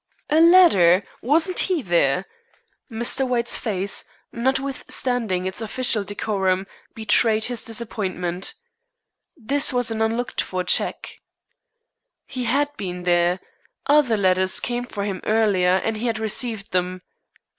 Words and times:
"A 0.31 0.41
letter! 0.41 1.03
Wasn't 1.21 1.59
he 1.59 1.83
there?" 1.83 2.25
Mr. 2.91 3.23
White's 3.27 3.59
face, 3.59 4.03
notwithstanding 4.31 5.45
its 5.45 5.61
official 5.61 6.03
decorum, 6.03 6.65
betrayed 6.95 7.51
its 7.51 7.63
disappointment. 7.63 8.55
This 9.37 9.71
was 9.71 9.91
an 9.91 10.01
unlooked 10.01 10.41
for 10.41 10.63
check. 10.63 11.17
"He 12.25 12.45
had 12.45 12.75
been 12.77 13.03
there. 13.03 13.41
Other 13.85 14.17
letters 14.17 14.59
came 14.59 14.85
for 14.85 15.03
him 15.03 15.21
earlier, 15.23 15.75
and 15.83 15.95
he 15.97 16.07
had 16.07 16.17
received 16.17 16.71
them." 16.71 17.03